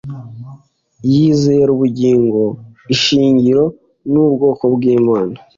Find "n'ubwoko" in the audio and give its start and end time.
4.11-4.63